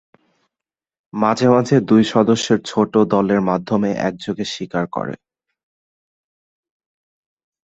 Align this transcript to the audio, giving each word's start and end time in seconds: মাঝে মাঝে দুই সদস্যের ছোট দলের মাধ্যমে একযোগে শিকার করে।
মাঝে 1.13 1.47
মাঝে 1.49 1.75
দুই 1.89 2.03
সদস্যের 2.13 2.59
ছোট 2.65 2.93
দলের 3.13 3.41
মাধ্যমে 3.41 3.89
একযোগে 4.01 4.45
শিকার 4.53 4.85
করে। 4.87 5.15